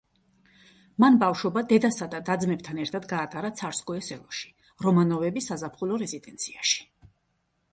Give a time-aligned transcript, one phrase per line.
[1.03, 4.49] მან ბავშვობა დედასა და და-ძმებთან ერთად გაატარა ცარსკოე-სელოში,
[4.87, 6.83] რომანოვების საზაფხულო რეზიდენციაში.